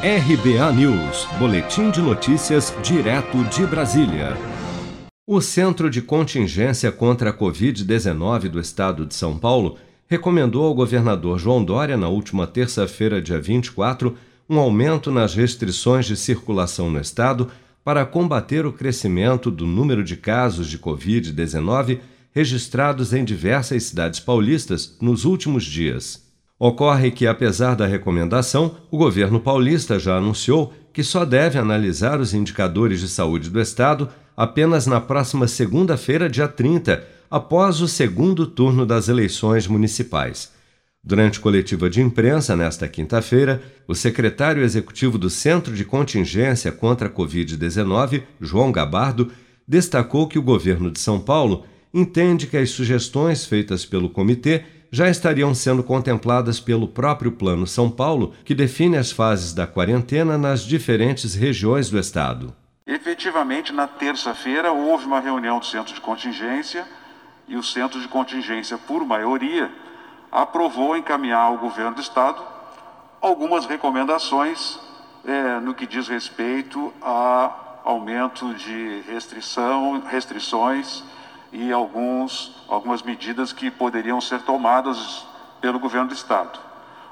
RBA 0.00 0.72
News, 0.74 1.26
Boletim 1.40 1.90
de 1.90 2.00
Notícias, 2.00 2.72
direto 2.84 3.42
de 3.46 3.66
Brasília. 3.66 4.36
O 5.26 5.40
Centro 5.40 5.90
de 5.90 6.00
Contingência 6.00 6.92
contra 6.92 7.30
a 7.30 7.32
Covid-19 7.32 8.48
do 8.48 8.60
Estado 8.60 9.04
de 9.04 9.12
São 9.16 9.36
Paulo 9.36 9.76
recomendou 10.06 10.66
ao 10.66 10.72
governador 10.72 11.36
João 11.36 11.64
Dória, 11.64 11.96
na 11.96 12.08
última 12.08 12.46
terça-feira, 12.46 13.20
dia 13.20 13.40
24, 13.40 14.16
um 14.48 14.60
aumento 14.60 15.10
nas 15.10 15.34
restrições 15.34 16.06
de 16.06 16.16
circulação 16.16 16.88
no 16.88 17.00
Estado 17.00 17.50
para 17.82 18.06
combater 18.06 18.64
o 18.66 18.72
crescimento 18.72 19.50
do 19.50 19.66
número 19.66 20.04
de 20.04 20.16
casos 20.16 20.68
de 20.68 20.78
Covid-19 20.78 21.98
registrados 22.32 23.12
em 23.12 23.24
diversas 23.24 23.82
cidades 23.82 24.20
paulistas 24.20 24.96
nos 25.00 25.24
últimos 25.24 25.64
dias. 25.64 26.27
Ocorre 26.58 27.12
que, 27.12 27.26
apesar 27.26 27.76
da 27.76 27.86
recomendação, 27.86 28.76
o 28.90 28.98
governo 28.98 29.38
paulista 29.38 29.98
já 29.98 30.16
anunciou 30.16 30.74
que 30.92 31.04
só 31.04 31.24
deve 31.24 31.56
analisar 31.56 32.18
os 32.20 32.34
indicadores 32.34 32.98
de 32.98 33.08
saúde 33.08 33.48
do 33.48 33.60
Estado 33.60 34.08
apenas 34.36 34.84
na 34.84 35.00
próxima 35.00 35.46
segunda-feira, 35.46 36.28
dia 36.28 36.48
30, 36.48 37.04
após 37.30 37.80
o 37.80 37.86
segundo 37.86 38.44
turno 38.44 38.84
das 38.84 39.08
eleições 39.08 39.68
municipais. 39.68 40.50
Durante 41.02 41.38
coletiva 41.38 41.88
de 41.88 42.02
imprensa 42.02 42.56
nesta 42.56 42.88
quinta-feira, 42.88 43.62
o 43.86 43.94
secretário 43.94 44.64
executivo 44.64 45.16
do 45.16 45.30
Centro 45.30 45.74
de 45.74 45.84
Contingência 45.84 46.72
contra 46.72 47.06
a 47.06 47.10
Covid-19, 47.10 48.24
João 48.40 48.72
Gabardo, 48.72 49.30
destacou 49.66 50.26
que 50.26 50.38
o 50.38 50.42
governo 50.42 50.90
de 50.90 50.98
São 50.98 51.20
Paulo 51.20 51.64
entende 51.94 52.46
que 52.46 52.56
as 52.56 52.70
sugestões 52.70 53.46
feitas 53.46 53.84
pelo 53.84 54.10
comitê 54.10 54.64
já 54.90 55.08
estariam 55.08 55.54
sendo 55.54 55.82
contempladas 55.82 56.60
pelo 56.60 56.88
próprio 56.88 57.32
Plano 57.32 57.66
São 57.66 57.90
Paulo, 57.90 58.34
que 58.44 58.54
define 58.54 58.96
as 58.96 59.12
fases 59.12 59.52
da 59.52 59.66
quarentena 59.66 60.38
nas 60.38 60.62
diferentes 60.62 61.34
regiões 61.34 61.90
do 61.90 61.98
estado. 61.98 62.54
Efetivamente, 62.86 63.72
na 63.72 63.86
terça-feira, 63.86 64.72
houve 64.72 65.04
uma 65.04 65.20
reunião 65.20 65.58
do 65.58 65.66
centro 65.66 65.94
de 65.94 66.00
contingência 66.00 66.86
e 67.46 67.56
o 67.56 67.62
centro 67.62 68.00
de 68.00 68.08
contingência, 68.08 68.78
por 68.78 69.04
maioria, 69.04 69.70
aprovou 70.32 70.96
encaminhar 70.96 71.40
ao 71.40 71.58
governo 71.58 71.94
do 71.94 72.00
estado 72.00 72.42
algumas 73.20 73.66
recomendações 73.66 74.78
é, 75.26 75.60
no 75.60 75.74
que 75.74 75.86
diz 75.86 76.08
respeito 76.08 76.92
a 77.02 77.80
aumento 77.84 78.54
de 78.54 79.02
restrição, 79.08 80.02
restrições 80.08 81.02
e 81.52 81.72
alguns, 81.72 82.54
algumas 82.68 83.02
medidas 83.02 83.52
que 83.52 83.70
poderiam 83.70 84.20
ser 84.20 84.42
tomadas 84.42 85.26
pelo 85.60 85.78
governo 85.78 86.08
do 86.08 86.14
Estado. 86.14 86.58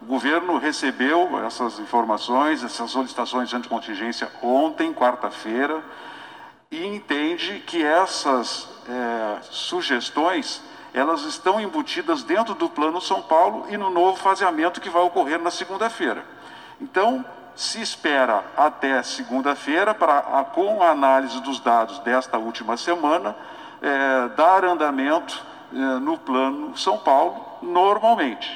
O 0.00 0.06
governo 0.06 0.56
recebeu 0.56 1.44
essas 1.44 1.78
informações, 1.78 2.64
essas 2.64 2.90
solicitações 2.90 3.50
de 3.50 3.68
contingência 3.68 4.30
ontem, 4.42 4.94
quarta-feira, 4.94 5.82
e 6.70 6.86
entende 6.86 7.62
que 7.66 7.84
essas 7.84 8.68
é, 8.88 9.38
sugestões 9.42 10.62
elas 10.92 11.22
estão 11.22 11.60
embutidas 11.60 12.22
dentro 12.22 12.54
do 12.54 12.68
Plano 12.68 13.00
São 13.00 13.22
Paulo 13.22 13.66
e 13.68 13.76
no 13.76 13.90
novo 13.90 14.16
faseamento 14.16 14.80
que 14.80 14.90
vai 14.90 15.02
ocorrer 15.02 15.40
na 15.40 15.50
segunda-feira. 15.50 16.24
Então, 16.80 17.24
se 17.54 17.80
espera 17.80 18.44
até 18.56 19.02
segunda-feira 19.02 19.94
para, 19.94 20.44
com 20.54 20.82
a 20.82 20.90
análise 20.90 21.40
dos 21.42 21.60
dados 21.60 21.98
desta 22.00 22.38
última 22.38 22.76
semana, 22.76 23.36
é, 23.82 24.28
dar 24.36 24.64
andamento 24.64 25.42
é, 25.72 25.76
no 25.98 26.18
plano 26.18 26.76
São 26.76 26.98
Paulo 26.98 27.36
normalmente. 27.62 28.48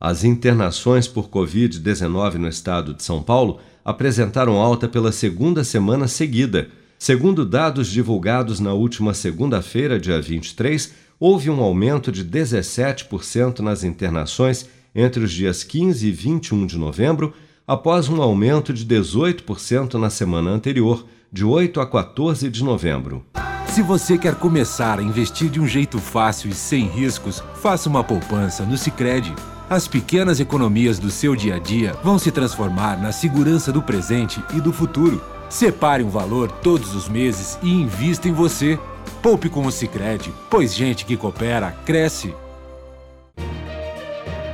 As 0.00 0.22
internações 0.22 1.08
por 1.08 1.28
Covid-19 1.28 2.34
no 2.34 2.48
estado 2.48 2.94
de 2.94 3.02
São 3.02 3.22
Paulo 3.22 3.60
apresentaram 3.84 4.60
alta 4.60 4.86
pela 4.86 5.10
segunda 5.10 5.64
semana 5.64 6.06
seguida. 6.06 6.68
Segundo 6.98 7.44
dados 7.44 7.88
divulgados 7.88 8.60
na 8.60 8.72
última 8.72 9.14
segunda-feira, 9.14 9.98
dia 9.98 10.20
23, 10.20 10.94
houve 11.18 11.50
um 11.50 11.60
aumento 11.60 12.12
de 12.12 12.24
17% 12.24 13.60
nas 13.60 13.82
internações 13.82 14.68
entre 14.94 15.24
os 15.24 15.32
dias 15.32 15.64
15 15.64 16.06
e 16.06 16.12
21 16.12 16.66
de 16.66 16.78
novembro, 16.78 17.34
após 17.68 18.08
um 18.08 18.22
aumento 18.22 18.72
de 18.72 18.86
18% 18.86 19.94
na 19.94 20.08
semana 20.08 20.50
anterior, 20.50 21.04
de 21.30 21.44
8 21.44 21.82
a 21.82 21.86
14 21.86 22.48
de 22.48 22.64
novembro. 22.64 23.22
Se 23.66 23.82
você 23.82 24.16
quer 24.16 24.34
começar 24.36 24.98
a 24.98 25.02
investir 25.02 25.50
de 25.50 25.60
um 25.60 25.66
jeito 25.68 25.98
fácil 25.98 26.48
e 26.48 26.54
sem 26.54 26.86
riscos, 26.86 27.44
faça 27.56 27.86
uma 27.86 28.02
poupança 28.02 28.64
no 28.64 28.78
Sicredi. 28.78 29.34
As 29.68 29.86
pequenas 29.86 30.40
economias 30.40 30.98
do 30.98 31.10
seu 31.10 31.36
dia 31.36 31.56
a 31.56 31.58
dia 31.58 31.92
vão 32.02 32.18
se 32.18 32.32
transformar 32.32 32.98
na 32.98 33.12
segurança 33.12 33.70
do 33.70 33.82
presente 33.82 34.42
e 34.56 34.60
do 34.62 34.72
futuro. 34.72 35.22
Separe 35.50 36.02
um 36.02 36.08
valor 36.08 36.50
todos 36.50 36.94
os 36.94 37.06
meses 37.06 37.58
e 37.62 37.70
invista 37.70 38.26
em 38.26 38.32
você. 38.32 38.78
Poupe 39.22 39.50
com 39.50 39.66
o 39.66 39.70
Sicredi, 39.70 40.32
pois 40.48 40.74
gente 40.74 41.04
que 41.04 41.18
coopera 41.18 41.72
cresce. 41.84 42.34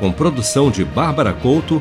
Com 0.01 0.11
produção 0.11 0.69
de 0.69 0.85
Bárbara 0.85 1.33
Couto, 1.33 1.81